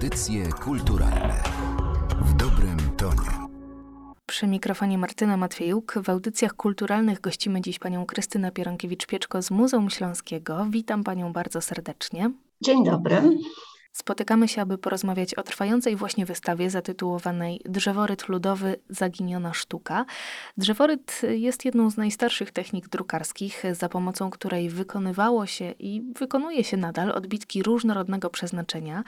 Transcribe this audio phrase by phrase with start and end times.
[0.00, 1.42] Audycje kulturalne
[2.20, 3.48] w dobrym tonie.
[4.26, 5.94] Przy mikrofonie Martyna Matwiejuk.
[6.02, 10.66] W audycjach kulturalnych gościmy dziś panią Krystynę Pieronkiewicz-Pieczko z Muzeum Śląskiego.
[10.70, 12.30] Witam panią bardzo serdecznie.
[12.60, 13.22] Dzień dobry.
[13.92, 20.06] Spotykamy się, aby porozmawiać o trwającej właśnie wystawie zatytułowanej Drzeworyt ludowy Zaginiona sztuka.
[20.56, 26.76] Drzeworyt jest jedną z najstarszych technik drukarskich, za pomocą której wykonywało się i wykonuje się
[26.76, 29.04] nadal odbitki różnorodnego przeznaczenia,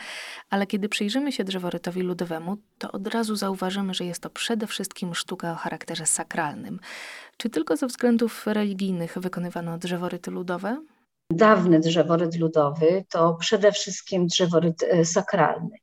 [0.51, 5.15] ale kiedy przyjrzymy się drzeworytowi ludowemu, to od razu zauważymy, że jest to przede wszystkim
[5.15, 6.81] sztuka o charakterze sakralnym.
[7.37, 10.83] Czy tylko ze względów religijnych wykonywano drzeworyty ludowe?
[11.37, 15.77] Dawny drzeworyt ludowy to przede wszystkim drzeworyt e, sakralny.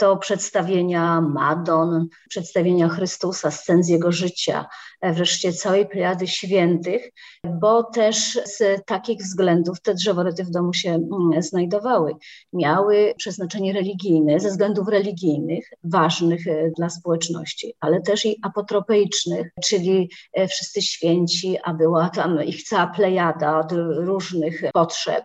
[0.00, 4.66] To przedstawienia Madon, przedstawienia Chrystusa, scen z jego życia,
[5.00, 7.10] e, wreszcie całej plejady świętych,
[7.44, 12.16] bo też z takich względów te drzeworyty w domu się mm, znajdowały.
[12.52, 20.10] Miały przeznaczenie religijne, ze względów religijnych, ważnych e, dla społeczności, ale też i apotropeicznych, czyli
[20.32, 25.24] e, wszyscy święci, a była tam ich cała plejada od różnych potrzeb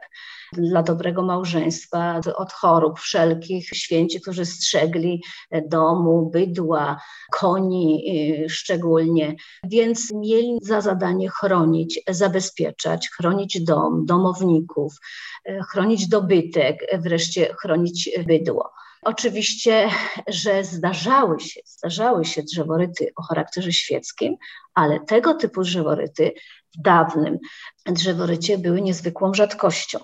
[0.58, 5.24] dla dobrego małżeństwa, od chorób wszelkich, święci, którzy strzegli
[5.68, 8.04] domu, bydła, koni
[8.46, 14.94] y, szczególnie, więc mieli za zadanie chronić, zabezpieczać, chronić dom, domowników,
[15.50, 18.72] y, chronić dobytek, wreszcie chronić bydło.
[19.06, 19.90] Oczywiście,
[20.28, 24.36] że zdarzały się, zdarzały się drzeworyty o charakterze świeckim,
[24.74, 26.34] ale tego typu drzeworyty
[26.78, 27.38] w dawnym
[27.86, 30.00] drzeworycie były niezwykłą rzadkością.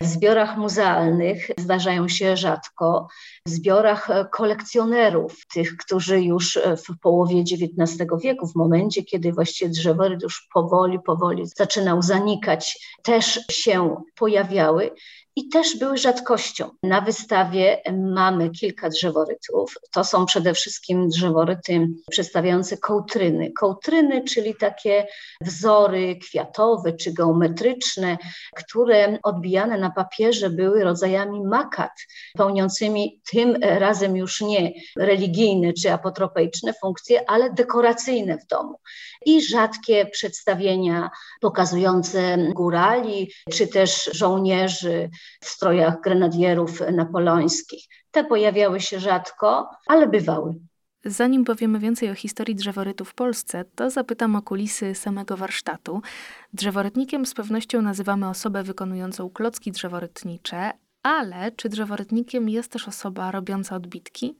[0.00, 3.08] W zbiorach muzealnych zdarzają się rzadko,
[3.46, 6.58] w zbiorach kolekcjonerów, tych, którzy już
[6.88, 13.40] w połowie XIX wieku, w momencie, kiedy właściwie drzeworyt już powoli, powoli zaczynał zanikać, też
[13.50, 14.90] się pojawiały
[15.36, 16.70] i też były rzadkością.
[16.82, 19.74] Na wystawie mamy kilka drzeworytów.
[19.92, 23.52] To są przede wszystkim drzeworyty przedstawiające kołtryny.
[23.52, 25.06] Kołtryny, czyli takie
[25.40, 28.18] wzory kwiatowe czy geometryczne,
[28.56, 31.92] które odbijane na papierze były rodzajami makat,
[32.34, 38.78] pełniącymi tym razem już nie religijne czy apotropeiczne funkcje, ale dekoracyjne w domu.
[39.26, 41.10] I rzadkie przedstawienia
[41.40, 45.10] pokazujące górali czy też żołnierzy
[45.40, 47.84] w strojach grenadierów napoleońskich.
[48.10, 50.54] Te pojawiały się rzadko, ale bywały.
[51.04, 56.02] Zanim powiemy więcej o historii drzeworytu w Polsce, to zapytam o kulisy samego warsztatu.
[56.52, 60.72] Drzeworytnikiem z pewnością nazywamy osobę wykonującą klocki drzeworytnicze,
[61.02, 64.38] ale czy drzeworytnikiem jest też osoba robiąca odbitki?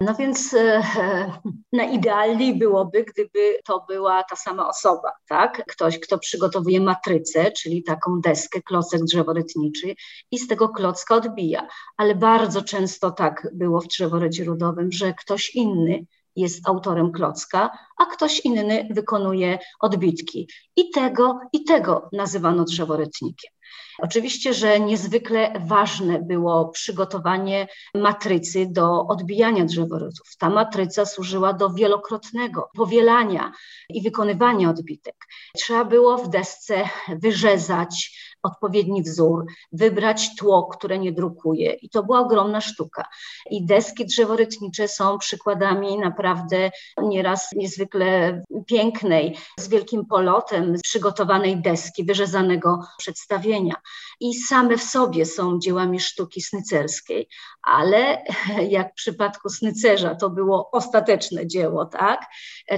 [0.00, 0.82] No więc e,
[1.72, 5.64] najidealniej byłoby, gdyby to była ta sama osoba, tak?
[5.66, 9.94] Ktoś, kto przygotowuje matrycę, czyli taką deskę, klocek drzeworytniczy
[10.30, 11.68] i z tego klocka odbija.
[11.96, 16.06] Ale bardzo często tak było w drzeworycie ludowym, że ktoś inny
[16.36, 20.48] jest autorem klocka, a ktoś inny wykonuje odbitki.
[20.76, 23.53] I tego, i tego nazywano drzeworytnikiem.
[23.98, 30.36] Oczywiście, że niezwykle ważne było przygotowanie matrycy do odbijania drzeworytów.
[30.38, 33.52] Ta matryca służyła do wielokrotnego powielania
[33.88, 35.16] i wykonywania odbitek.
[35.56, 38.10] Trzeba było w desce wyrzezać
[38.44, 41.72] odpowiedni wzór, wybrać tło, które nie drukuje.
[41.72, 43.04] I to była ogromna sztuka.
[43.50, 46.70] I deski drzeworytnicze są przykładami naprawdę
[47.02, 53.63] nieraz niezwykle pięknej, z wielkim polotem przygotowanej deski, wyrzezanego przedstawienia.
[54.20, 57.28] I same w sobie są dziełami sztuki snycerskiej,
[57.62, 58.22] ale
[58.68, 62.26] jak w przypadku snycerza to było ostateczne dzieło, tak?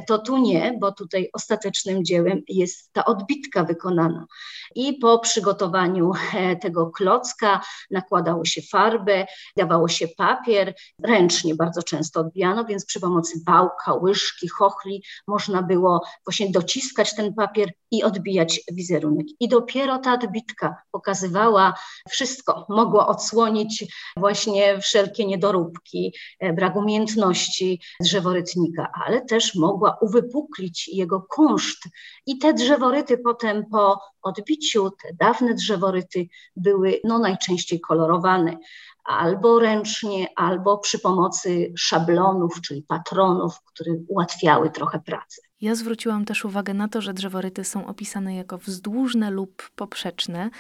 [0.06, 4.26] To tu nie, bo tutaj ostatecznym dziełem jest ta odbitka wykonana.
[4.74, 7.60] I po przygotowaniu e, tego klocka
[7.90, 9.26] nakładało się farbę,
[9.56, 16.02] dawało się papier, ręcznie bardzo często odbijano, więc przy pomocy wałka, łyżki, chochli można było
[16.26, 19.26] właśnie dociskać ten papier i odbijać wizerunek.
[19.40, 21.74] I dopiero ta odbitka pokazywała
[22.08, 23.84] wszystko, mogła odsłonić
[24.16, 31.84] właśnie wszelkie niedoróbki, e, brak umiejętności drzeworytnika, ale też mogła uwypuklić jego kunszt.
[32.26, 38.56] I te drzeworyty potem po odbiciu, te dawne drzeworyty były no, najczęściej kolorowane
[39.04, 45.45] albo ręcznie, albo przy pomocy szablonów, czyli patronów, które ułatwiały trochę pracę.
[45.60, 50.50] Ja zwróciłam też uwagę na to, że drzeworyty są opisane jako wzdłużne lub poprzeczne.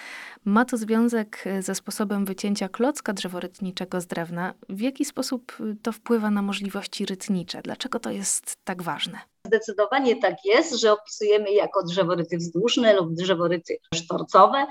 [0.44, 4.54] Ma to związek ze sposobem wycięcia klocka drzeworytniczego z drewna.
[4.68, 7.62] W jaki sposób to wpływa na możliwości rytnicze?
[7.62, 9.18] Dlaczego to jest tak ważne?
[9.46, 14.66] Zdecydowanie tak jest, że opisujemy jako drzeworyty wzdłużne lub drzeworyty sztorcowe.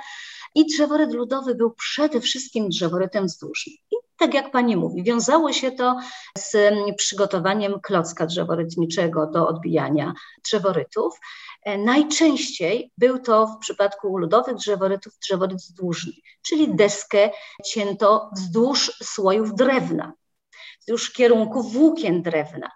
[0.56, 3.76] I drzeworyt ludowy był przede wszystkim drzeworytem wzdłużnym.
[3.92, 5.96] I Tak jak pani mówi, wiązało się to
[6.38, 6.58] z
[6.98, 10.14] przygotowaniem klocka drzeworytniczego do odbijania
[10.46, 11.20] drzeworytów.
[11.64, 17.30] E, najczęściej był to w przypadku ludowych drzeworytów drzeworyt wzdłużny, czyli deskę
[17.66, 20.14] cięto wzdłuż słojów drewna
[20.86, 22.72] wzdłuż kierunku włókien drewna.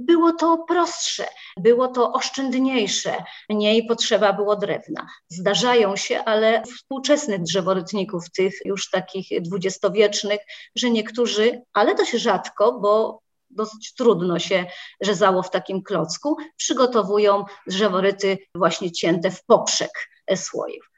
[0.00, 1.24] Było to prostsze,
[1.56, 5.06] było to oszczędniejsze, mniej potrzeba było drewna.
[5.28, 10.40] Zdarzają się, ale współczesnych drzeworytników, tych już takich dwudziestowiecznych,
[10.74, 13.20] że niektórzy, ale się rzadko, bo
[13.50, 14.66] dosyć trudno się
[15.00, 19.90] rzezało w takim klocku, przygotowują drzeworyty właśnie cięte w poprzek
[20.36, 20.90] słoiów.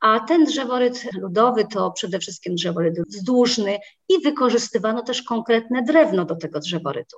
[0.00, 3.78] A ten drzeworyt ludowy to przede wszystkim drzeworyt wzdłużny
[4.12, 7.16] i wykorzystywano też konkretne drewno do tego drzeworytu,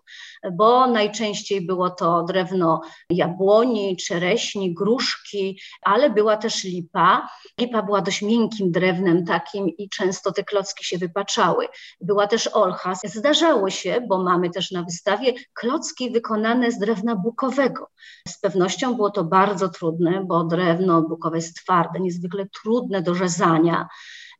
[0.52, 2.80] bo najczęściej było to drewno
[3.10, 7.28] jabłoni, czereśni, gruszki, ale była też lipa.
[7.60, 11.68] Lipa była dość miękkim drewnem takim i często te klocki się wypaczały.
[12.00, 12.94] Była też olcha.
[13.04, 17.88] Zdarzało się, bo mamy też na wystawie klocki wykonane z drewna bukowego.
[18.28, 23.88] Z pewnością było to bardzo trudne, bo drewno bukowe jest twarde, niezwykle trudne do rzezania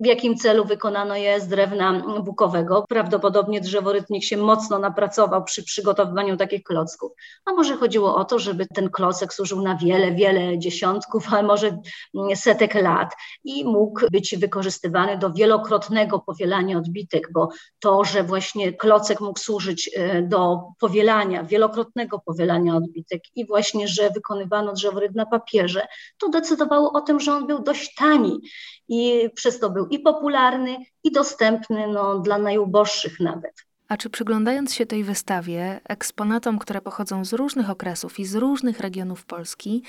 [0.00, 2.84] w jakim celu wykonano je z drewna bukowego.
[2.88, 7.12] Prawdopodobnie drzeworytnik się mocno napracował przy przygotowywaniu takich klocków.
[7.44, 11.78] A może chodziło o to, żeby ten klocek służył na wiele, wiele dziesiątków, a może
[12.34, 13.12] setek lat
[13.44, 17.48] i mógł być wykorzystywany do wielokrotnego powielania odbitek, bo
[17.78, 24.10] to, że właśnie klocek mógł służyć e, do powielania, wielokrotnego powielania odbitek i właśnie, że
[24.10, 25.86] wykonywano drzeworyt na papierze,
[26.18, 28.40] to decydowało o tym, że on był dość tani
[28.88, 33.52] i przez to był i popularny, i dostępny no, dla najuboższych nawet.
[33.88, 38.80] A czy przyglądając się tej wystawie, eksponatom, które pochodzą z różnych okresów i z różnych
[38.80, 39.82] regionów Polski,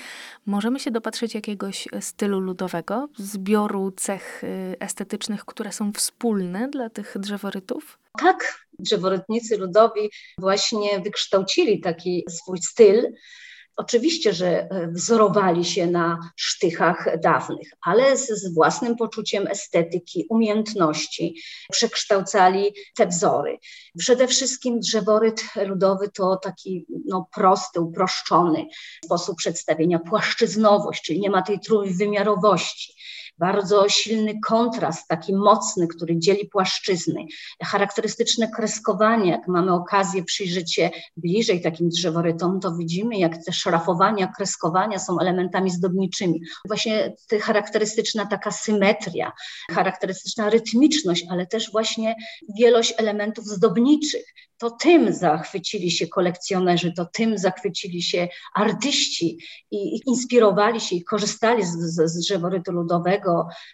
[0.46, 7.14] możemy się dopatrzeć jakiegoś stylu ludowego, zbioru cech y, estetycznych, które są wspólne dla tych
[7.18, 7.98] drzeworytów?
[8.18, 13.12] Tak, drzeworytnicy ludowi właśnie wykształcili taki swój styl.
[13.76, 21.42] Oczywiście, że e, wzorowali się na sztychach dawnych, ale z, z, własnym poczuciem estetyki, umiejętności
[21.72, 23.58] przekształcali te wzory.
[23.98, 28.66] Przede wszystkim drzeworyt ludowy to taki no, prosty, uproszczony
[29.04, 32.94] sposób przedstawienia, płaszczyznowość, czyli nie ma tej trójwymiarowości
[33.38, 37.26] bardzo silny kontrast, taki mocny, który dzieli płaszczyzny,
[37.62, 44.32] charakterystyczne kreskowanie, jak mamy okazję przyjrzeć się bliżej takim drzeworytom, to widzimy, jak te szrafowania,
[44.36, 46.40] kreskowania są elementami zdobniczymi.
[46.66, 49.32] Właśnie charakterystyczna taka symetria,
[49.70, 52.16] charakterystyczna rytmiczność, ale też właśnie
[52.58, 54.24] wielość elementów zdobniczych
[54.58, 59.38] to tym zachwycili się kolekcjonerzy, to tym zachwycili się artyści
[59.70, 63.25] i, inspirowali się i korzystali z, z, z drzeworytu ludowego.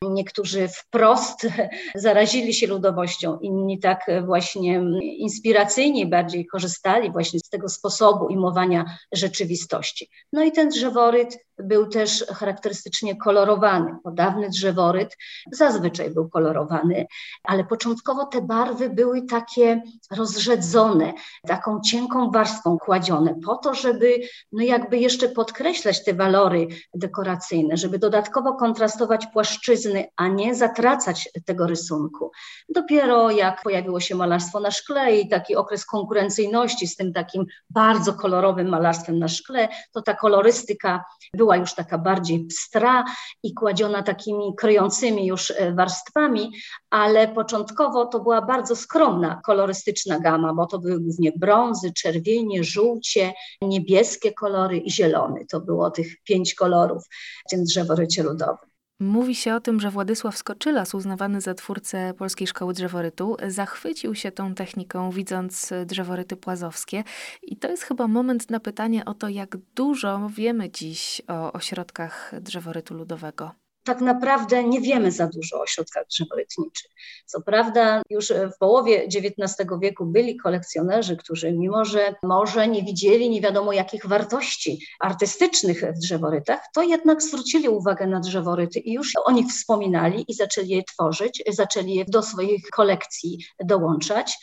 [0.03, 1.47] Niektórzy wprost
[1.95, 10.09] zarazili się ludowością, inni tak właśnie inspiracyjnie bardziej korzystali właśnie z tego sposobu imowania rzeczywistości.
[10.33, 13.97] No i ten drzeworyt był też charakterystycznie kolorowany.
[14.05, 15.17] Bo dawny drzeworyt
[15.53, 17.07] zazwyczaj był kolorowany,
[17.45, 21.13] ale początkowo te barwy były takie rozrzedzone,
[21.47, 24.21] taką cienką warstwą kładzione, po to, żeby
[24.53, 31.67] no jakby jeszcze podkreślać te walory dekoracyjne, żeby dodatkowo kontrastować płaszczyzny, a nie zatracać tego
[31.67, 32.31] rysunku.
[32.69, 38.13] Dopiero jak pojawiło się malarstwo na szkle i taki okres konkurencyjności z tym takim bardzo
[38.13, 41.05] kolorowym malarstwem na szkle, to ta kolorystyka
[41.35, 43.05] była była już taka bardziej pstra
[43.43, 46.53] i kładziona takimi kryjącymi już e, warstwami,
[46.91, 53.33] ale początkowo to była bardzo skromna kolorystyczna gama, bo to były głównie brązy, czerwienie, żółcie,
[53.63, 55.47] niebieskie kolory i zielony.
[55.51, 57.03] To było tych pięć kolorów
[57.47, 58.72] w tym drzeworycie ludowym.
[59.03, 64.33] Mówi się o tym, że Władysław Skoczylas, uznawany za twórcę Polskiej Szkoły Drzeworytu, zachwycił się
[64.33, 67.05] tą techniką, widząc drzeworyty płazowskie.
[67.43, 72.33] I to jest chyba moment na pytanie o to, jak dużo wiemy dziś o ośrodkach
[72.41, 76.91] drzeworytu ludowego tak naprawdę nie wiemy za dużo o ośrodkach drzeworytniczych.
[77.27, 83.31] Co prawda, już w połowie XIX wieku byli kolekcjonerzy, którzy, mimo że może nie widzieli
[83.31, 89.13] nie wiadomo jakich wartości artystycznych w drzeworytach, to jednak zwrócili uwagę na drzeworyty i już
[89.25, 94.39] o nich wspominali i zaczęli je tworzyć, zaczęli je do swoich kolekcji dołączać.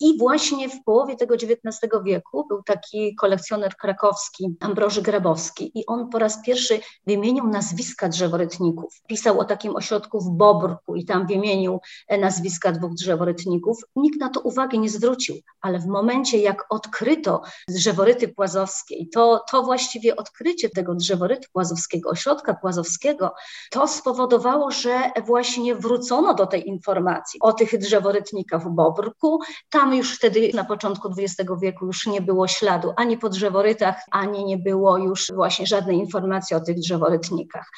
[0.00, 6.08] I właśnie w połowie tego XIX wieku był taki kolekcjoner krakowski, Ambroży Grabowski, i on
[6.08, 8.94] po raz pierwszy wymienił nazwiska drzeworytników.
[9.06, 11.80] Pisał o takim ośrodku w Bobrku i tam wymienił
[12.20, 13.78] nazwiska dwóch drzeworytników.
[13.96, 19.62] Nikt na to uwagi nie zwrócił, ale w momencie, jak odkryto drzeworyty płazowskie, to, to
[19.62, 23.34] właściwie odkrycie tego drzeworytu płazowskiego, ośrodka płazowskiego,
[23.70, 29.38] to spowodowało, że właśnie wrócono do tej informacji o tych drzeworytnikach w Bobrku.
[29.70, 34.44] Tam już wtedy na początku XX wieku już nie było śladu ani po drzeworytach, ani
[34.44, 37.70] nie było już właśnie żadnej informacji o tych drzeworytnikach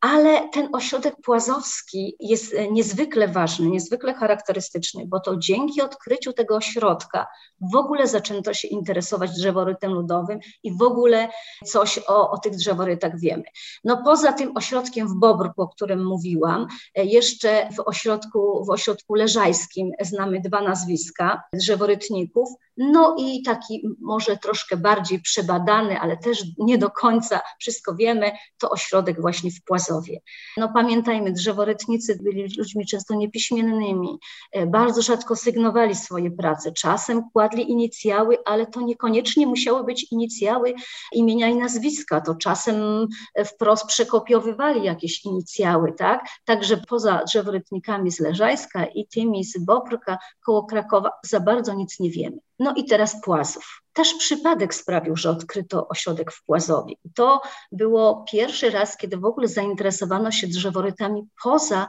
[0.00, 6.56] ale ten ośrodek płazowski jest e, niezwykle ważny, niezwykle charakterystyczny, bo to dzięki odkryciu tego
[6.56, 7.26] ośrodka
[7.72, 11.28] w ogóle zaczęto się interesować drzeworytem ludowym i w ogóle
[11.64, 13.42] coś o, o tych drzeworytach wiemy.
[13.84, 19.14] No poza tym ośrodkiem w Bobrku, o którym mówiłam, e, jeszcze w ośrodku, w ośrodku
[19.14, 26.78] leżajskim znamy dwa nazwiska drzeworytników, no i taki może troszkę bardziej przebadany, ale też nie
[26.78, 30.20] do końca wszystko wiemy, to ośrodek właśnie w Płazowie.
[30.56, 34.18] No pamiętajmy, drzeworytnicy byli ludźmi często niepiśmiennymi,
[34.52, 40.74] e, bardzo rzadko sygnowali swoje prace, czasem kładli inicjały, ale to niekoniecznie musiały być inicjały
[41.12, 46.26] imienia i nazwiska, to czasem e, wprost przekopiowywali jakieś inicjały, tak?
[46.44, 52.10] Także poza drzeworytnikami z Leżajska i tymi z Bobrka koło Krakowa za bardzo nic nie
[52.10, 52.38] wiemy.
[52.58, 53.82] No i teraz Płazów.
[53.92, 56.94] Też przypadek sprawił, że odkryto ośrodek w Płazowie.
[57.14, 61.86] to było pierwszy raz, kiedy w ogóle zainteresowano się drzeworytami poza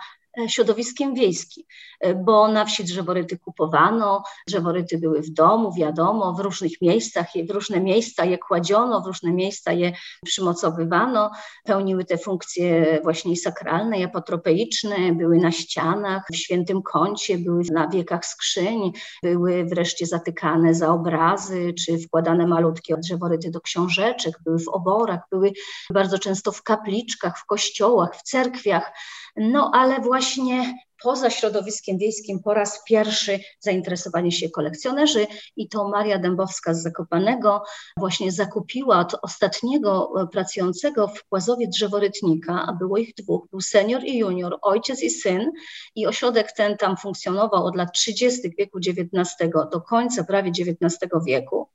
[0.48, 1.63] środowiskiem wiejskim,
[2.00, 7.51] e, bo na wsi drzeworyty kupowano, drzeworyty były w domu, wiadomo, w różnych miejscach, w
[7.51, 9.91] różne miejsca je kładziono, w różne miejsca je
[10.25, 11.32] przymocowywano,
[11.63, 18.25] pełniły te funkcje właśnie sakralne, apotropeiczne, były na ścianach, w świętym kącie, były na wiekach
[18.25, 18.91] skrzyń,
[19.24, 25.51] były wreszcie zatykane za obrazy, czy wkładane malutkie drzeworyty do książeczek, były w oborach, były
[25.94, 28.91] bardzo często w kapliczkach, w kościołach, w cerkwiach,
[29.38, 36.20] no ale właśnie poza środowiskiem wiejskim po raz pierwszy zainteresowali się kolekcjonerzy i to Maria
[36.20, 37.63] Dębowska z Zakopanego
[37.98, 44.03] właśnie zakupiła od ostatniego e, pracującego w Płazowie drzeworytnika, a było ich dwóch, był senior
[44.03, 45.51] i junior, ojciec i syn
[45.96, 48.41] i ośrodek ten tam funkcjonował od lat 30.
[48.58, 51.70] wieku XIX do końca prawie XIX wieku.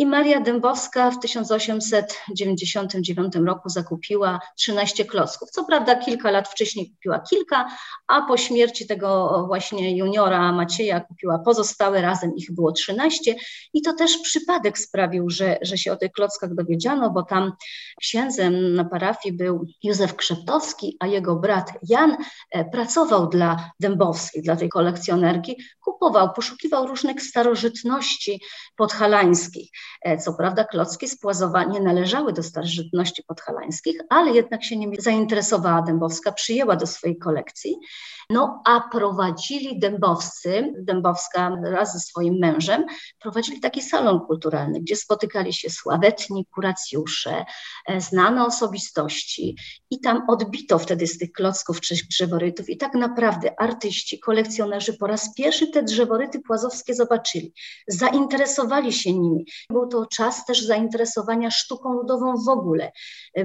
[0.00, 5.50] I Maria Dębowska w 1899 roku zakupiła 13 klocków.
[5.50, 7.68] Co prawda kilka lat wcześniej kupiła kilka,
[8.06, 13.34] a po śmierci tego właśnie juniora Macieja kupiła pozostałe, razem ich było 13.
[13.72, 17.52] I to też przypadek sprawił, że, że się o tych klockach dowiedziano, bo tam
[18.00, 22.16] księdzem na parafii był Józef Krzeptowski, a jego brat Jan
[22.50, 28.42] e, pracował dla Dębowskiej, dla tej kolekcjonerki, kupował, poszukiwał różnych starożytności
[28.76, 29.70] podhalańskich.
[30.02, 34.96] E, co prawda klocki z Płazowa nie należały do starożytności podhalańskich, ale jednak się nimi
[35.00, 37.76] zainteresowała Dębowska, przyjęła do swojej kolekcji.
[38.30, 42.84] No a prowadzili dębowscy, Dębowska wraz ze swoim mężem,
[43.20, 47.44] prowadzili taki salon kulturalny, gdzie spotykali się sławetni kuracjusze,
[47.86, 49.56] e, znane osobistości
[49.90, 55.06] i tam odbito wtedy z tych klocków czy drzeworytów i tak naprawdę artyści, kolekcjonerzy po
[55.06, 57.52] raz pierwszy te drzeworyty płazowskie zobaczyli,
[57.88, 59.46] zainteresowali się nimi.
[59.80, 62.92] Był to czas też zainteresowania sztuką ludową w ogóle.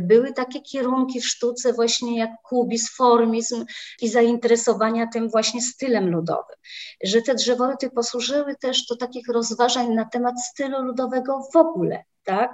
[0.01, 3.65] Były takie kierunki w sztuce właśnie jak kubizm, formizm
[4.01, 6.55] i zainteresowania tym właśnie stylem ludowym,
[7.03, 12.51] że te drzeworyty posłużyły też do takich rozważań na temat stylu ludowego w ogóle, tak?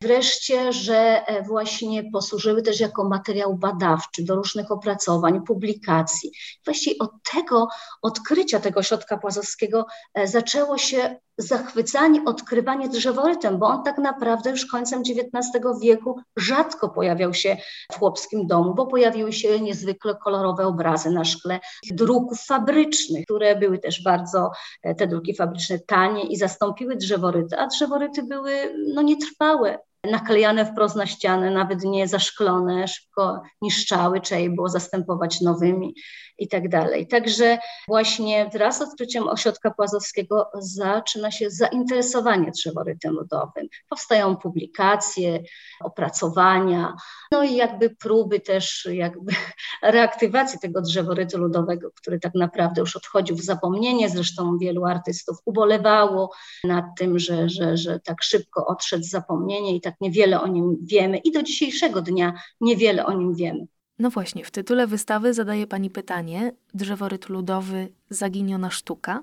[0.00, 6.32] Wreszcie, że e, właśnie posłużyły też jako materiał badawczy do różnych opracowań, publikacji.
[6.64, 7.68] Właściwie od tego
[8.02, 14.66] odkrycia tego środka płazowskiego e, zaczęło się zachwycanie, odkrywanie drzeworytem, bo on tak naprawdę już
[14.66, 17.56] końcem XIX wieku rzadko pojawiał się
[17.92, 21.60] w chłopskim domu, bo pojawiły się niezwykle kolorowe obrazy na szkle
[21.90, 24.50] druków fabrycznych, które były też bardzo,
[24.82, 29.78] e, te druki fabryczne tanie i zastąpiły drzeworyty, a drzeworyty były no, nietrwałe
[30.10, 35.94] naklejane wprost na ścianę, nawet nie zaszklone, szybko niszczały, trzeba je było zastępować nowymi
[36.38, 37.06] i tak dalej.
[37.08, 37.58] Także
[37.88, 43.68] właśnie wraz z odkryciem ośrodka płazowskiego zaczyna się zainteresowanie drzeworytem ludowym.
[43.88, 45.42] Powstają publikacje,
[45.84, 46.96] opracowania,
[47.32, 49.32] no i jakby próby też jakby
[49.82, 54.08] reaktywacji tego drzeworytu ludowego, który tak naprawdę już odchodził w zapomnienie.
[54.08, 56.30] Zresztą wielu artystów ubolewało
[56.64, 61.18] nad tym, że, że, że tak szybko odszedł zapomnienie i tak niewiele o nim wiemy
[61.18, 63.66] i do dzisiejszego dnia niewiele o nim wiemy.
[63.98, 69.22] No właśnie, w tytule wystawy zadaje Pani pytanie: Drzeworyt ludowy, zaginiona sztuka.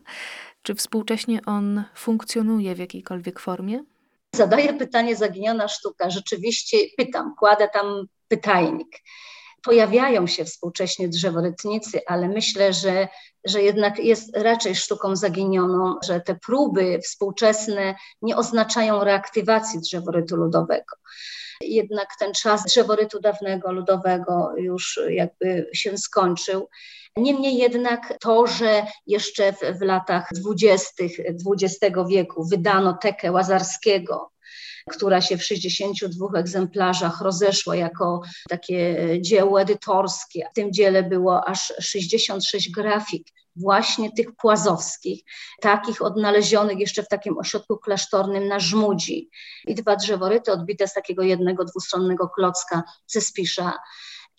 [0.62, 3.84] Czy współcześnie on funkcjonuje w jakiejkolwiek formie?
[4.36, 6.10] Zadaję pytanie: zaginiona sztuka.
[6.10, 9.00] Rzeczywiście pytam, kładę tam pytajnik.
[9.64, 13.08] Pojawiają się współcześnie drzeworytnicy, ale myślę, że,
[13.46, 20.96] że jednak jest raczej sztuką zaginioną, że te próby współczesne nie oznaczają reaktywacji drzeworytu ludowego
[21.64, 26.70] jednak ten czas drzeworytu dawnego, ludowego już jakby się skończył.
[27.18, 34.32] Niemniej jednak to, że jeszcze w, w latach dwudziestych XX wieku wydano tekę Łazarskiego,
[34.92, 40.48] która się w 62 egzemplarzach rozeszła jako takie dzieło edytorskie.
[40.52, 45.24] W tym dziele było aż 66 grafik właśnie tych płazowskich,
[45.62, 49.30] takich odnalezionych jeszcze w takim ośrodku klasztornym na Żmudzi.
[49.68, 53.74] I dwa drzeworyty odbite z takiego jednego dwustronnego klocka ze Spisza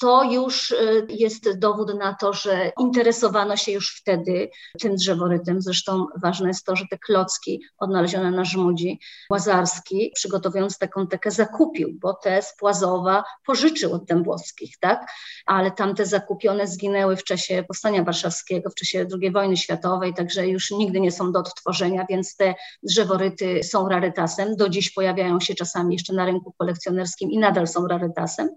[0.00, 5.62] to już y, jest dowód na to, że interesowano się już wtedy tym drzeworytem.
[5.62, 11.98] Zresztą ważne jest to, że te klocki odnalezione na Żmudzi, Łazarski, przygotowując taką tekę, zakupił,
[12.00, 15.06] bo te z Płazowa pożyczył od Dębowskich, tak?
[15.46, 20.70] Ale tamte zakupione zginęły w czasie Powstania Warszawskiego, w czasie II wojny światowej, także już
[20.70, 24.56] nigdy nie są do odtworzenia, więc te drzeworyty są rarytasem.
[24.56, 28.48] Do dziś pojawiają się czasami jeszcze na rynku kolekcjonerskim i nadal są rarytasem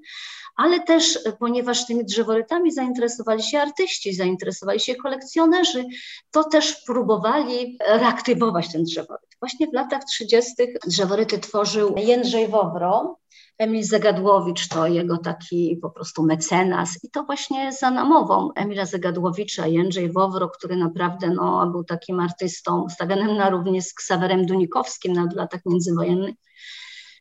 [0.56, 5.86] ale też e, ponieważ tymi drzeworytami zainteresowali się artyści, zainteresowali się kolekcjonerzy,
[6.32, 9.30] to też próbowali reaktywować ten drzeworyt.
[9.40, 10.54] Właśnie w latach 30.
[10.88, 13.18] drzeworyty tworzył Jędrzej Wowro,
[13.58, 19.68] Emil Zagadłowicz to jego taki po prostu mecenas i to właśnie za namową Emila Zagadłowicza,
[19.68, 25.28] Jędrzej Wowro, który naprawdę no, był takim artystą stawianym na równi z Ksawerem Dunikowskim na
[25.36, 26.36] latach międzywojennych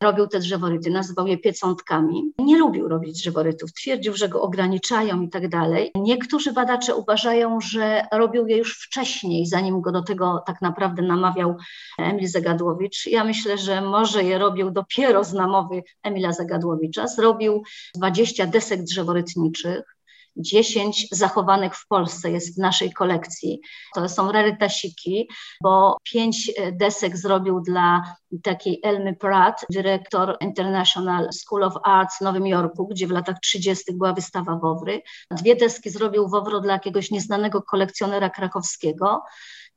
[0.02, 2.32] robił te drzeworyty, nazywał je piecątkami.
[2.38, 5.90] Nie lubił robić drzeworytów, twierdził, że go ograniczają i tak dalej.
[5.94, 11.56] Niektórzy badacze uważają, że robił je już wcześniej, zanim go do tego tak naprawdę namawiał
[11.98, 13.06] Emil Zagadłowicz.
[13.06, 17.06] Ja myślę, że może je robił dopiero z namowy Emila Zagadłowicza.
[17.08, 17.62] Zrobił
[17.94, 19.93] 20 desek drzeworytniczych,
[20.36, 23.60] 10 zachowanych w Polsce jest w naszej kolekcji.
[23.94, 25.28] To są rarytasiki,
[25.62, 32.20] bo 5 e, desek zrobił dla takiej Elmy Pratt, dyrektor International School of Arts w
[32.20, 33.84] Nowym Jorku, gdzie w latach 30.
[33.92, 35.02] była wystawa Wowry.
[35.30, 39.22] Dwie deski zrobił Wowro dla jakiegoś nieznanego kolekcjonera krakowskiego.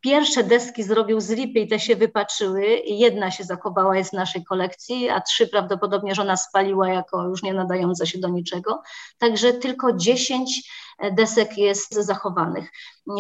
[0.08, 2.82] Pierwsze deski zrobił z lipy i te się wypaczyły.
[2.86, 7.54] Jedna się zachowała, jest w naszej kolekcji, a trzy prawdopodobnie żona spaliła jako już nie
[7.54, 8.82] nadająca się do niczego.
[9.18, 10.72] Także tylko dziesięć
[11.12, 12.72] desek jest zachowanych.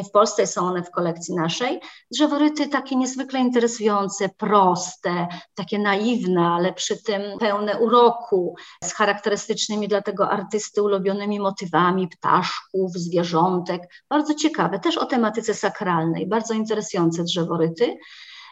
[0.07, 1.79] W Polsce są one w kolekcji naszej.
[2.11, 10.01] Drzeworyty takie niezwykle interesujące, proste, takie naiwne, ale przy tym pełne uroku, z charakterystycznymi dla
[10.01, 13.81] tego artysty ulubionymi motywami ptaszków, zwierzątek.
[14.09, 17.97] Bardzo ciekawe, też o tematyce sakralnej, bardzo interesujące drzeworyty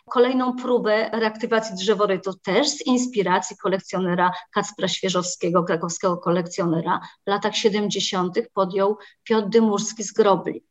[0.09, 6.99] kolejną próbę reaktywacji drzeworytu też z inspiracji kolekcjonera Kacpra Świeżowskiego, krakowskiego kolekcjonera.
[7.27, 8.37] W latach 70.
[8.53, 10.63] podjął Piotr Dymurski z Grobli.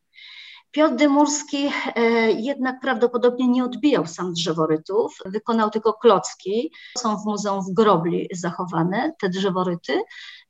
[0.70, 2.00] Piotr Dymurski e,
[2.32, 6.72] jednak prawdopodobnie nie odbijał sam drzeworytów, wykonał tylko klocki.
[6.98, 10.02] Są w muzeum w Grobli zachowane te drzeworyty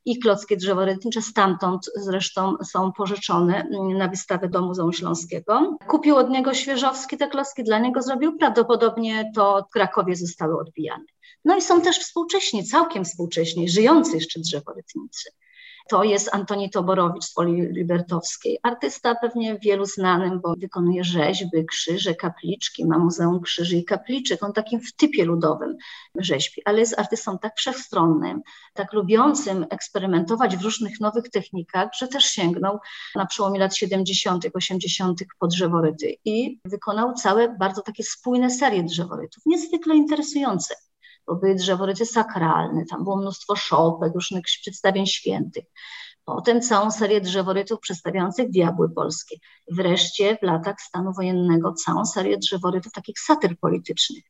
[0.05, 5.79] i klocki drzeworytnicze stamtąd zresztą są pożyczone na wystawę do Muzeum Śląskiego.
[5.89, 11.05] Kupił od niego Świeżowski te klocki, dla niego zrobił, prawdopodobnie to w Krakowie zostały odbijane.
[11.45, 15.31] No i są też współcześni, całkiem współcześni, żyjący jeszcze drzeworytnicy.
[15.89, 18.59] To jest Antoni Toborowicz z Poli Libertowskiej.
[18.63, 24.43] Artysta pewnie wielu znanym, bo wykonuje rzeźby, krzyże, kapliczki, ma Muzeum Krzyży i Kapliczek.
[24.43, 25.77] On takim w typie ludowym
[26.17, 28.41] rzeźbi, ale jest artystą tak wszechstronnym,
[28.75, 32.79] tak lubiącym eksperymentować w różnych nowych technikach, że też sięgnął
[33.15, 35.21] na przełomie lat 70., 80.
[35.39, 40.75] po drzeworyty i wykonał całe bardzo takie spójne serie drzeworytów, niezwykle interesujące
[41.27, 45.65] bo były drzeworyty sakralne, tam było mnóstwo szopek, różnych przedstawień świętych.
[46.25, 49.37] Potem całą serię drzeworytów przedstawiających diabły polskie.
[49.71, 54.25] Wreszcie w latach stanu wojennego całą serię drzeworytów takich satyr politycznych,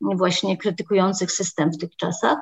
[0.00, 2.38] właśnie krytykujących system w tych czasach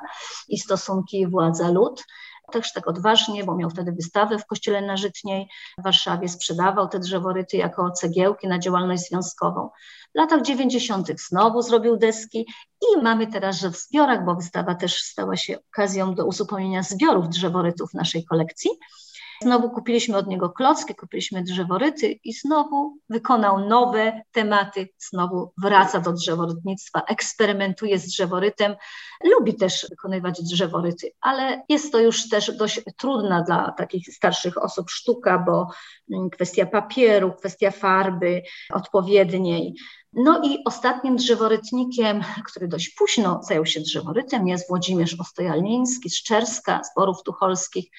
[0.47, 2.03] i stosunki władza-lud
[2.51, 5.47] też tak odważnie, bo miał wtedy wystawę w Kościele na Żytniej
[5.79, 9.69] w Warszawie, sprzedawał te drzeworyty jako cegiełki na działalność związkową.
[10.15, 11.07] W latach 90.
[11.29, 12.45] znowu zrobił deski
[12.81, 17.29] i mamy teraz, że w zbiorach, bo wystawa też stała się okazją do uzupełnienia zbiorów
[17.29, 18.71] drzeworytów naszej kolekcji.
[19.41, 26.13] Znowu kupiliśmy od niego klocki, kupiliśmy drzeworyty i znowu wykonał nowe tematy, znowu wraca do
[26.13, 28.75] drzeworytnictwa, eksperymentuje z drzeworytem,
[29.23, 34.89] lubi też wykonywać drzeworyty, ale jest to już też dość trudna dla takich starszych osób
[34.89, 35.67] sztuka, bo
[36.13, 38.41] mm, kwestia papieru, kwestia farby
[38.73, 39.73] odpowiedniej.
[40.13, 46.83] No i ostatnim drzeworytnikiem, który dość późno zajął się drzeworytem, jest Włodzimierz Ostojalniński z Czerska,
[46.83, 47.89] z Borów Tucholskich.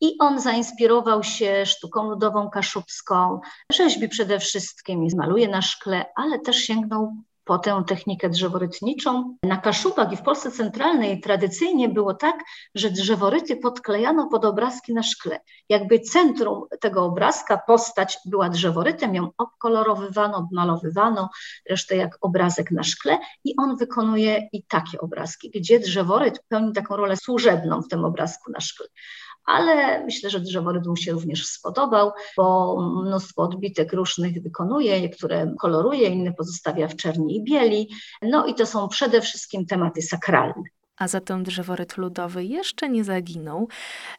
[0.00, 3.40] I on zainspirował się sztuką ludową kaszubską,
[3.72, 9.36] rzeźbi przede wszystkim, maluje na szkle, ale też sięgnął po tę technikę drzeworytniczą.
[9.42, 12.36] Na Kaszubach i w Polsce centralnej tradycyjnie było tak,
[12.74, 15.40] że drzeworyty podklejano pod obrazki na szkle.
[15.68, 21.30] Jakby centrum tego obrazka, postać była drzeworytem, ją obkolorowywano, obmalowywano,
[21.70, 26.96] resztę jak obrazek na szkle i on wykonuje i takie obrazki, gdzie drzeworyt pełni taką
[26.96, 28.86] rolę służebną w tym obrazku na szkle
[29.46, 36.08] ale myślę, że drzeworyt mu się również spodobał, bo mnóstwo odbitek różnych wykonuje, niektóre koloruje,
[36.08, 37.90] inne pozostawia w czerni i bieli.
[38.22, 40.62] No i to są przede wszystkim tematy sakralne
[40.96, 43.68] a zatem drzeworyt ludowy jeszcze nie zaginął.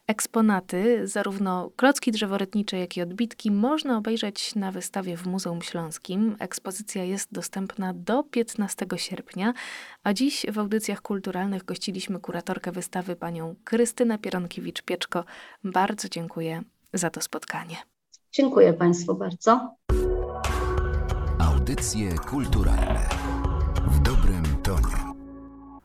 [0.06, 6.36] Eksponaty, zarówno klocki drzeworytnicze, jak i odbitki, można obejrzeć na wystawie w Muzeum Śląskim.
[6.38, 9.52] Ekspozycja jest dostępna do 15 sierpnia,
[10.02, 15.24] a dziś w audycjach kulturalnych gościliśmy kuratorkę wystawy panią Krystynę Pieronkiewicz-Pieczko.
[15.64, 16.62] Bardzo dziękuję
[16.92, 17.76] za to spotkanie.
[18.32, 19.76] Dziękuję Państwu bardzo.
[21.38, 23.17] Audycje kulturalne.